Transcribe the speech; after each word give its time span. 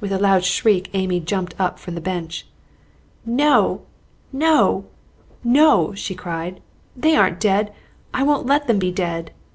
With 0.00 0.12
a 0.12 0.18
loud 0.18 0.44
shriek 0.44 0.90
Amy 0.92 1.18
jumped 1.18 1.54
up 1.58 1.78
from 1.78 1.94
the 1.94 2.00
bench. 2.02 2.44
"No! 3.24 3.80
no! 4.30 4.84
no!" 5.42 5.94
she 5.94 6.14
cried; 6.14 6.60
"they 6.94 7.16
aren't 7.16 7.40
dead! 7.40 7.72
I 8.12 8.22
won't 8.22 8.44
let 8.44 8.66
them 8.66 8.78
be 8.78 8.92
dead!" 8.92 9.30